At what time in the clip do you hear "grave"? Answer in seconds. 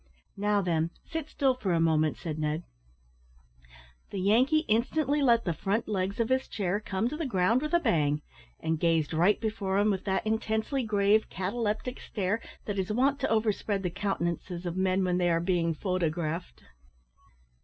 10.81-11.29